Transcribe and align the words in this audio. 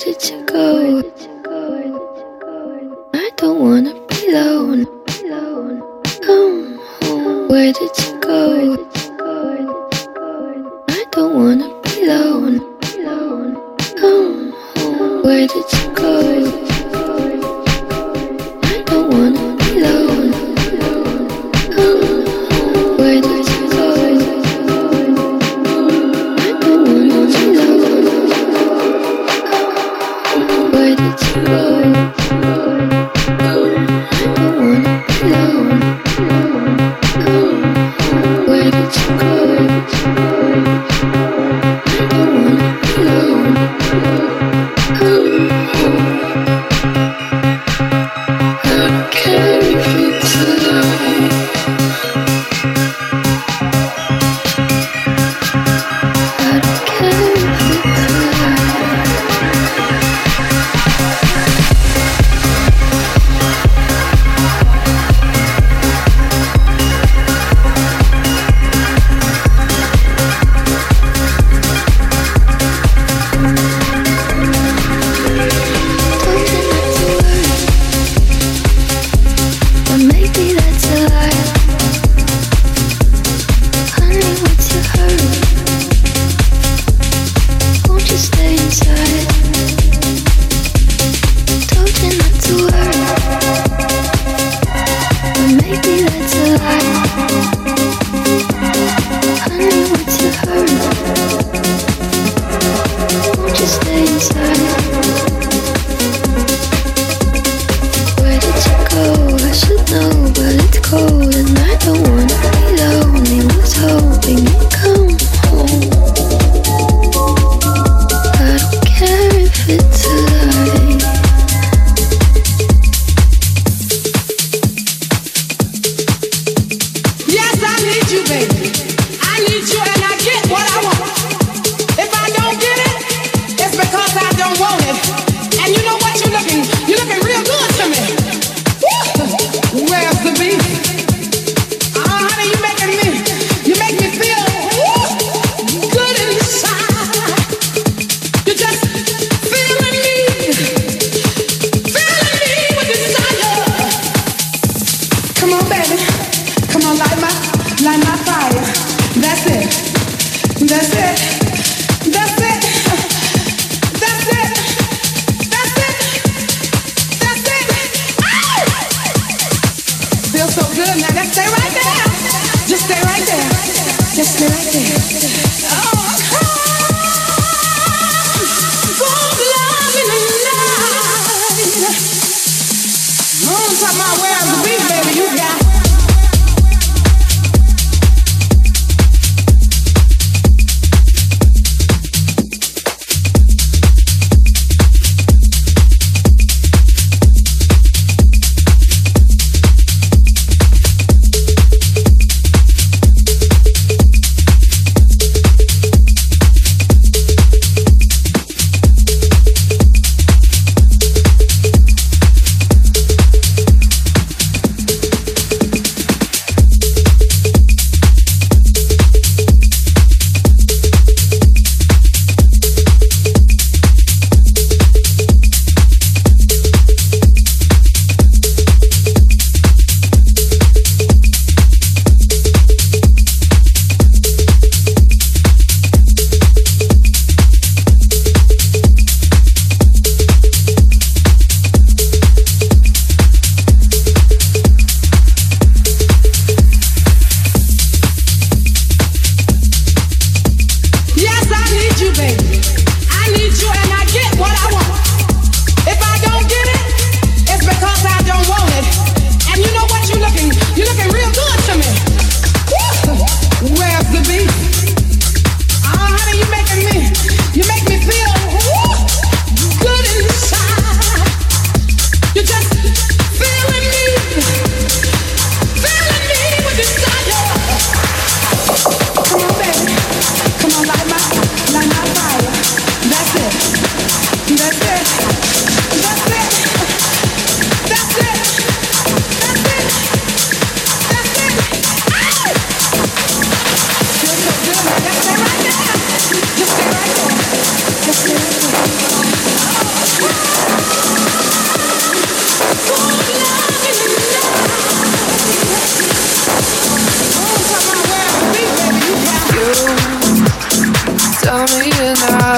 I 0.00 0.37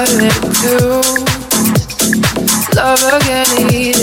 started 0.07 0.33
to 0.63 0.77
love 2.75 3.05
again. 3.21 4.00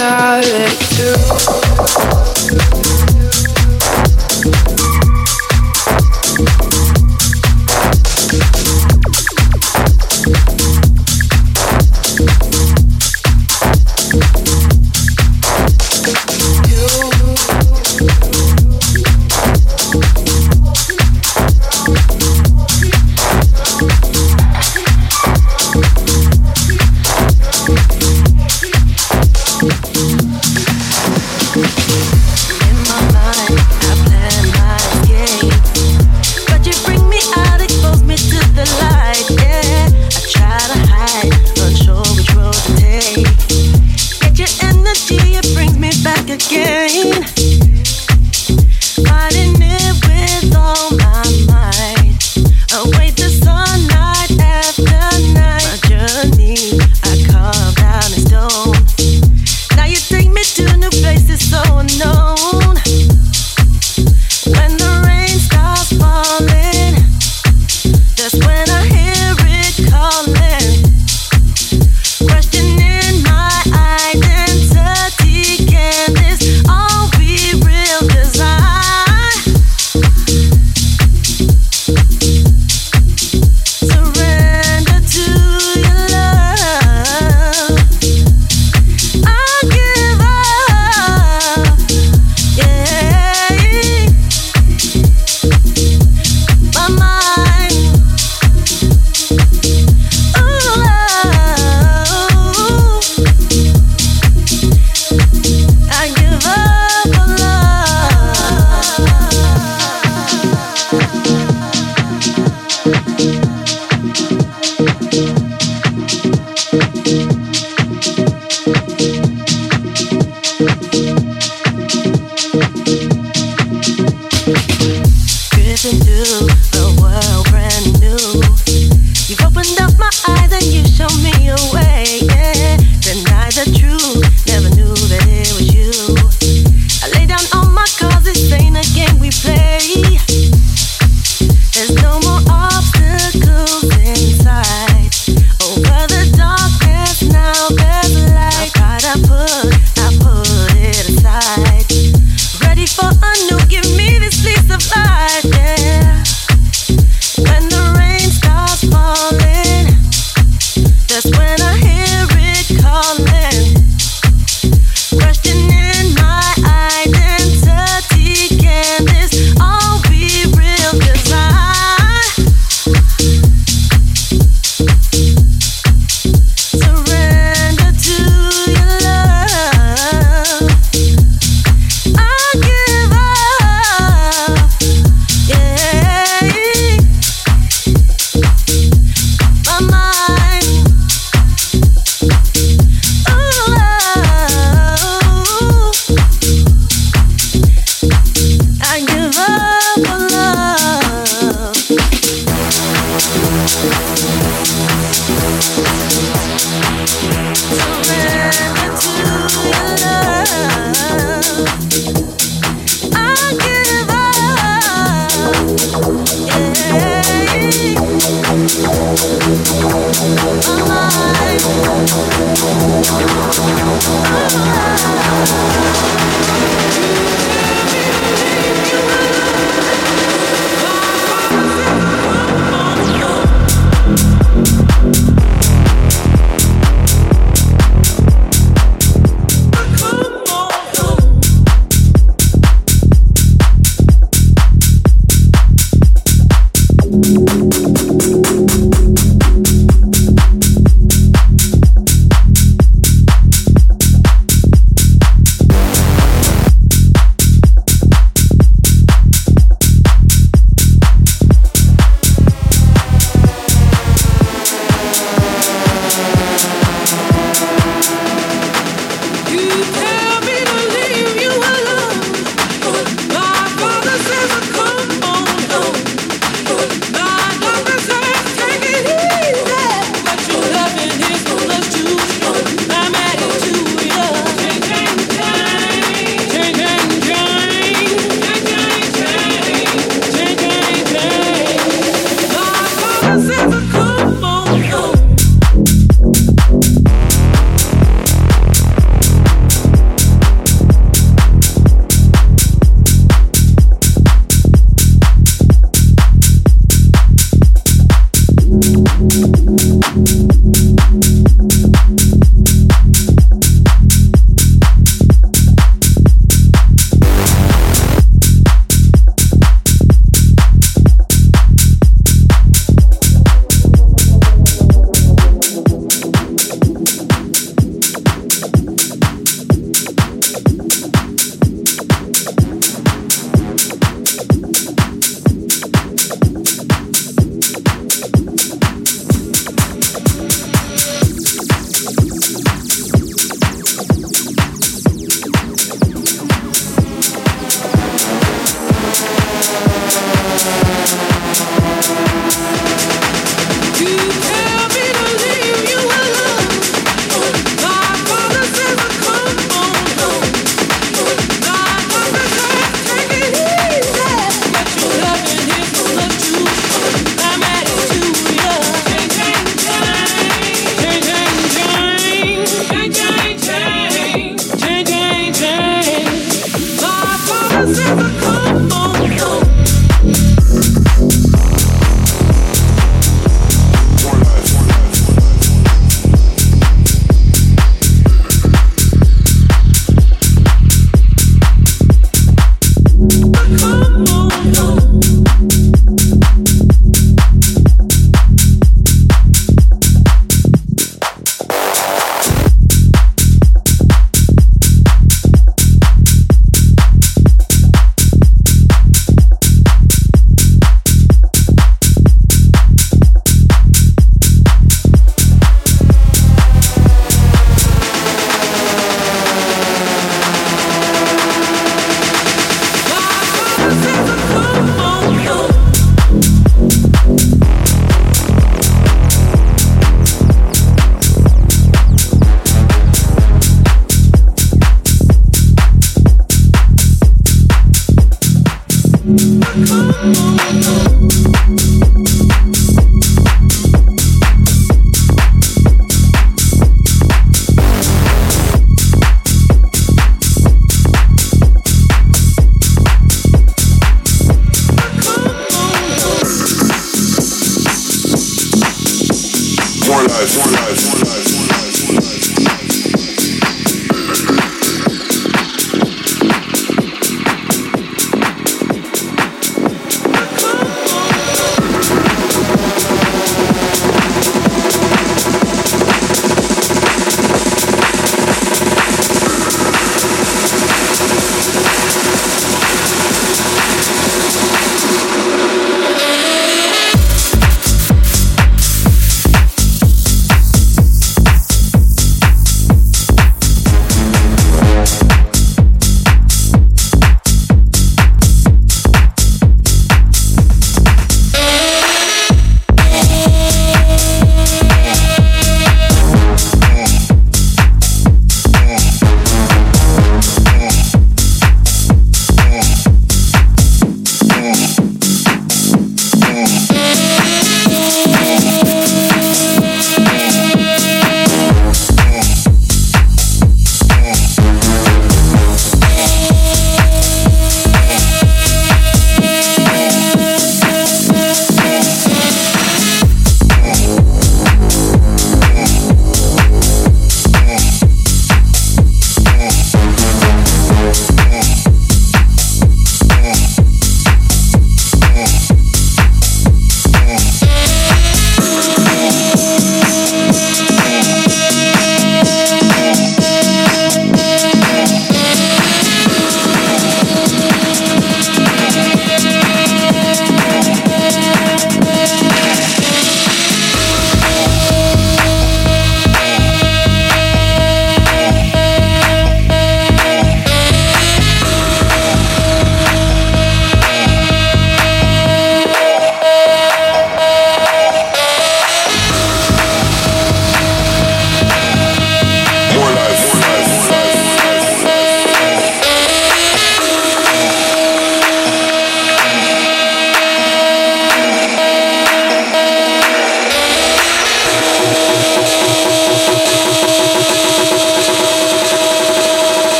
not 0.00 0.42
let 0.52 0.98
you. 0.98 2.29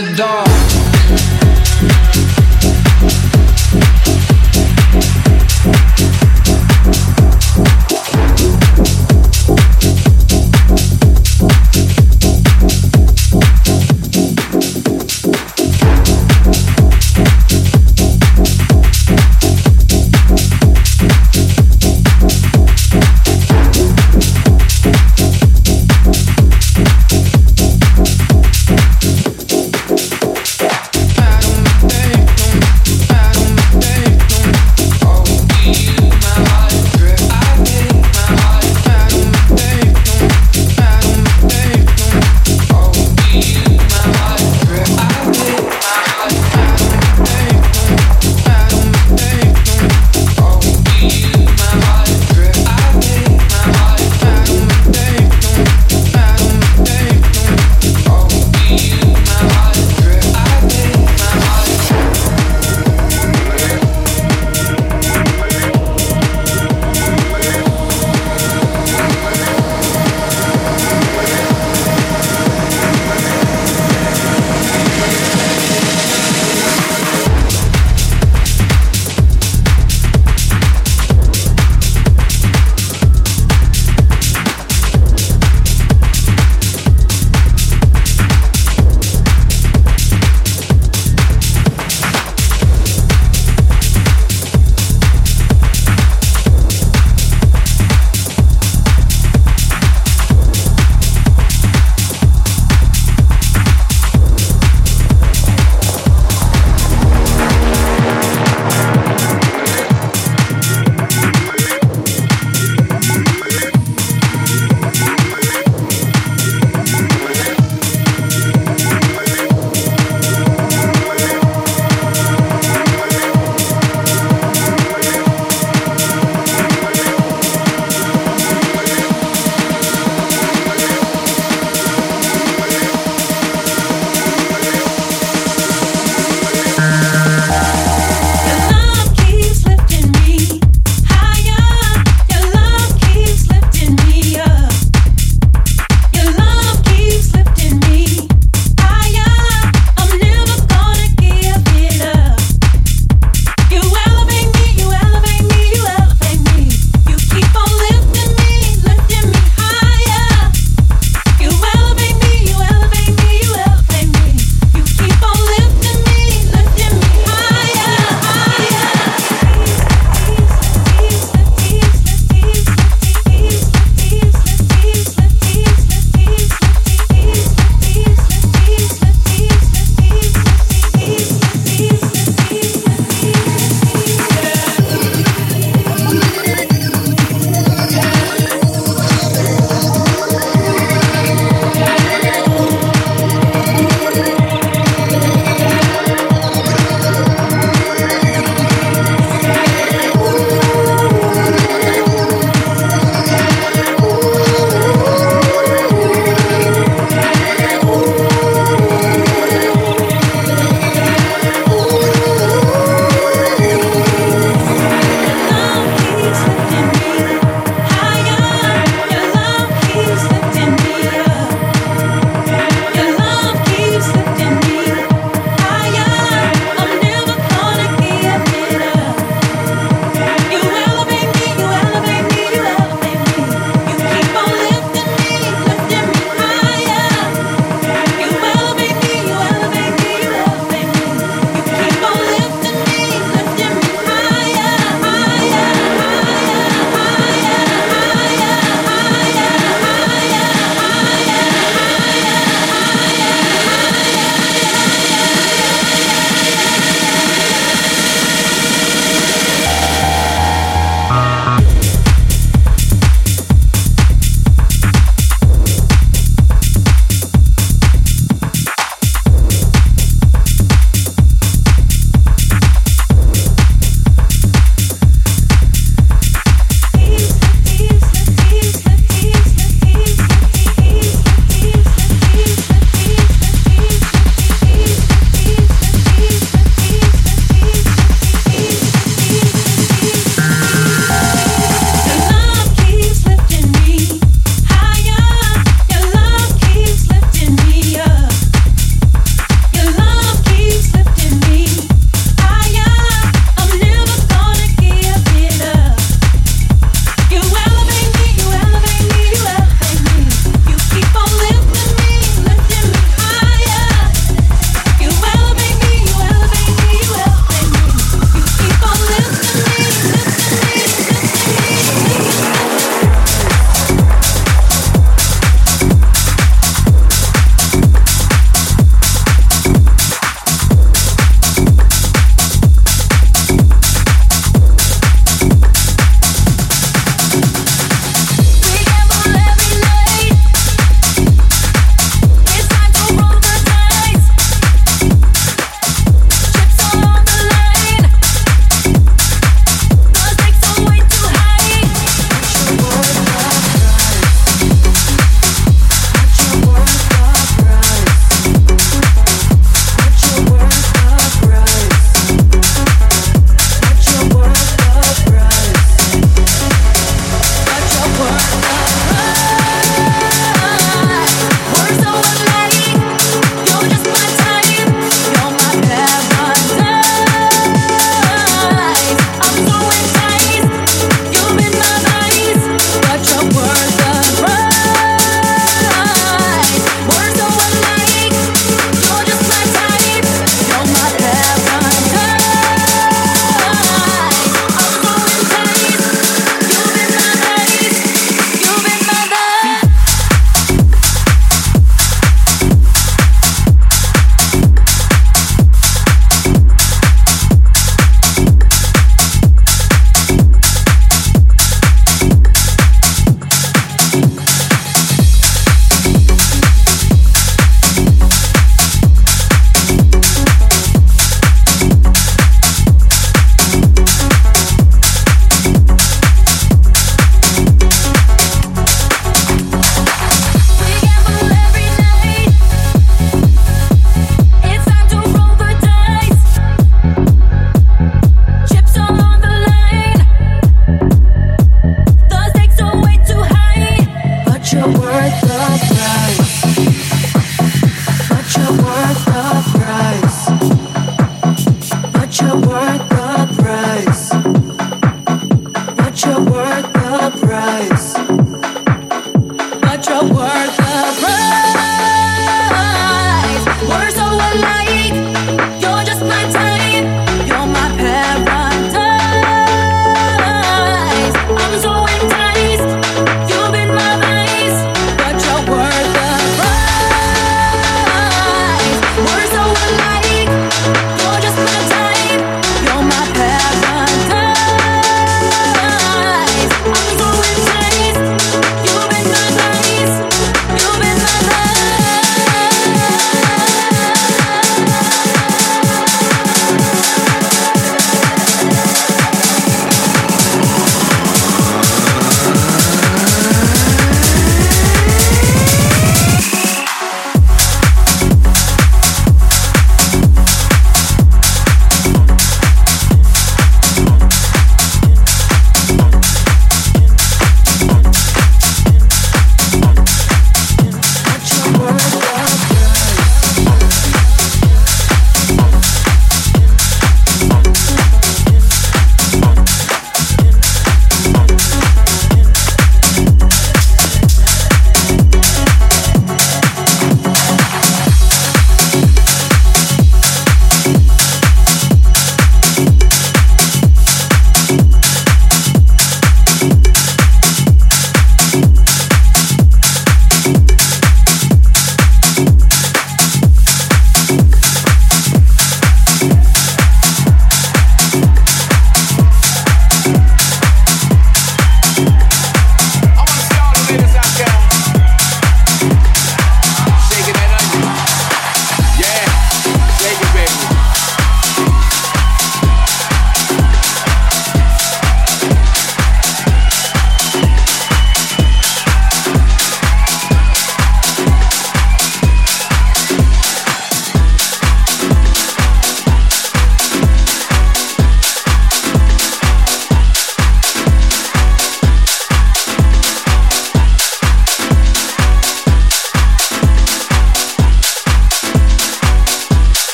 the 0.00 0.14
dark. 0.14 0.47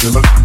Say. 0.00 0.37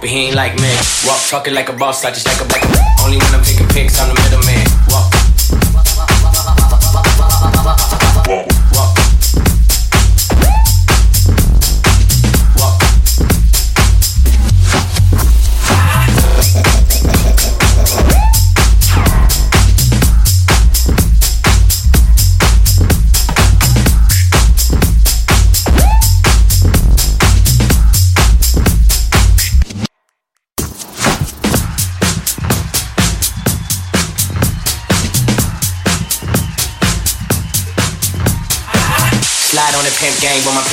Talking 0.00 0.34
like 0.34 0.54
me. 0.56 0.72
Whoa, 1.06 1.14
fucking 1.14 1.54
like 1.54 1.68
a 1.68 1.72
boss, 1.72 2.04
I 2.04 2.10
just 2.10 2.26
like 2.26 2.40
a 2.40 2.48
back. 2.48 2.64
Only 3.04 3.18
when 3.18 3.34
I'm 3.34 3.44
taking 3.44 3.68
pics, 3.68 4.00
I'm 4.00 4.08
the 4.08 4.20
middleman. 4.20 4.59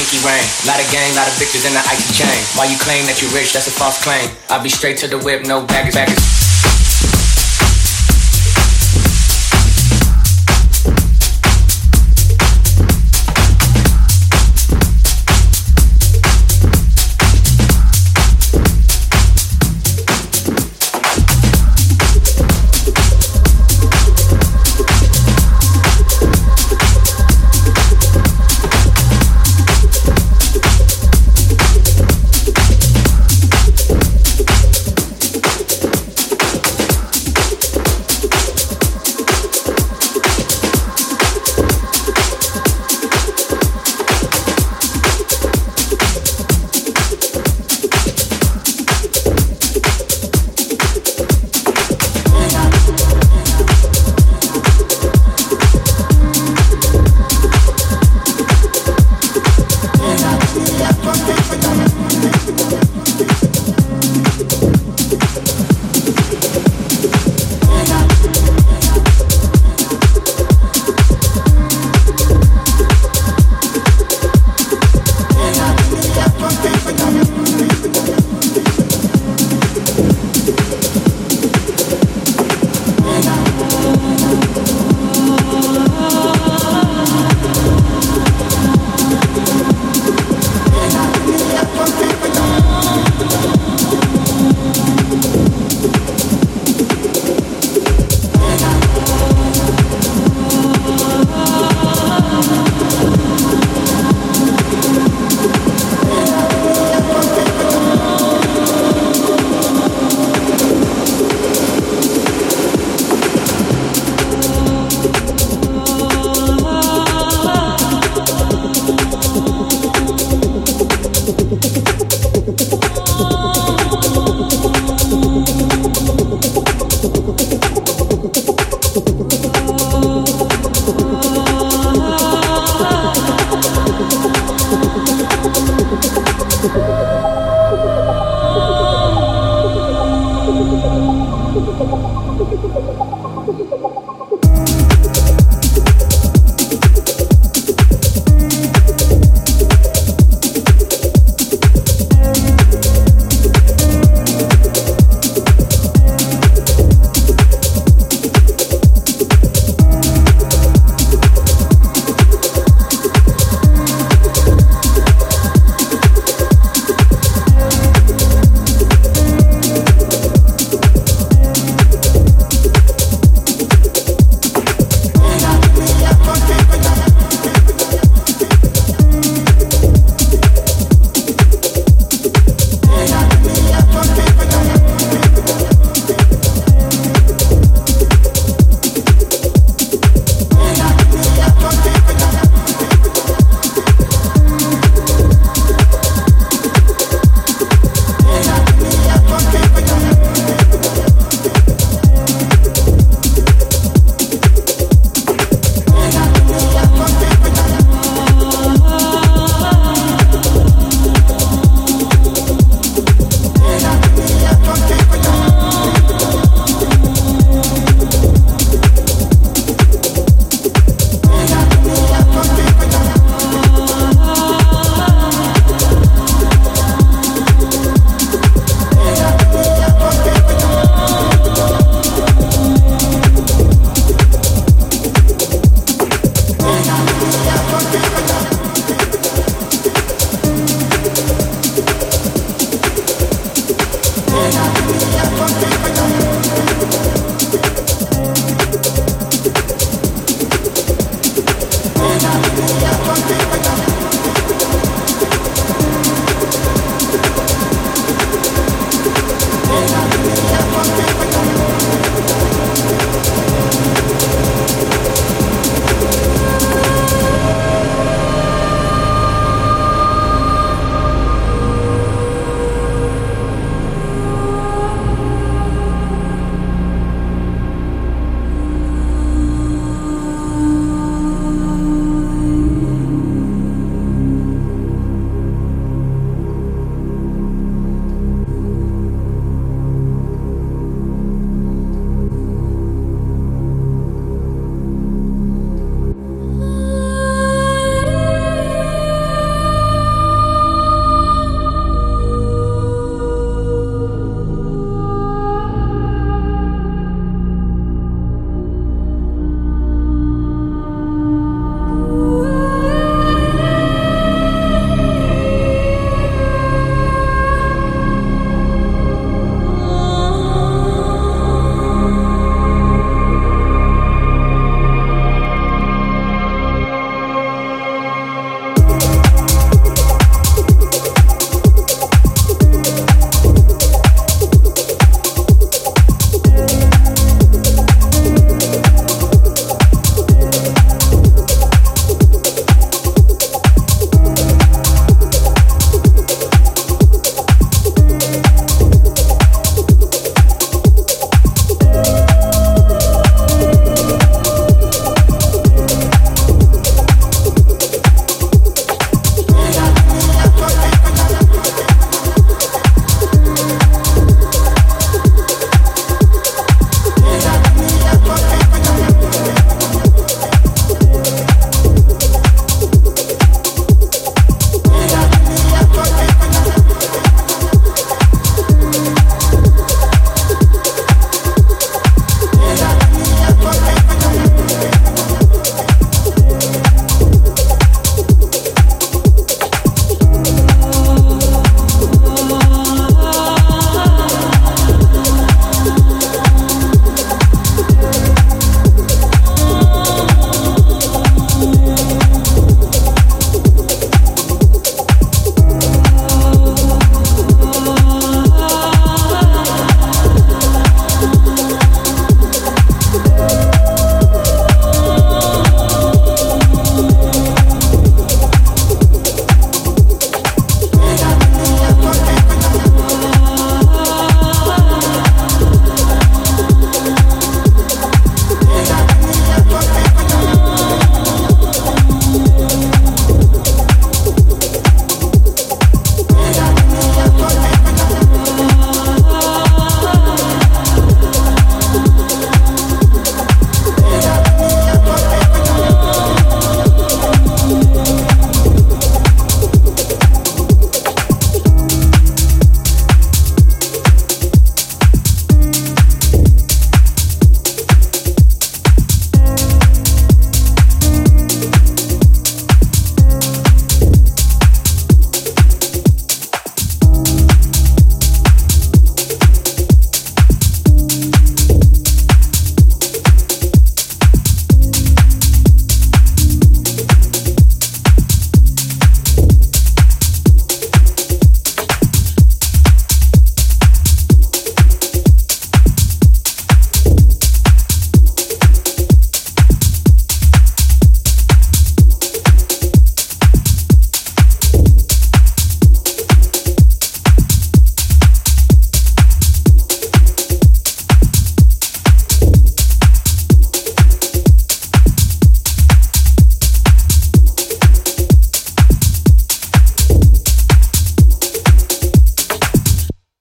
Pinky 0.08 0.26
ring. 0.26 0.43
Lot 0.66 0.80
of 0.80 0.89
gang, 0.91 1.14
lot 1.16 1.28
of 1.28 1.34
victors 1.38 1.66
in 1.66 1.74
the 1.74 1.80
icy 1.80 2.24
chain. 2.24 2.43
Why 2.55 2.66
you 2.66 2.78
claim 2.78 3.05
that 3.05 3.22
you 3.22 3.28
rich, 3.36 3.53
that's 3.53 3.68
a 3.68 3.72
false 3.72 4.01
claim. 4.03 4.30
I'll 4.49 4.64
be 4.64 4.70
straight 4.70 4.97
to 4.99 5.08
the 5.08 5.20
whip, 5.20 5.45
no 5.45 5.66
baggage, 5.66 5.93
baggage. 5.93 6.47